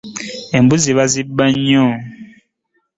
[0.57, 1.85] Embuzi bazibba nnyo.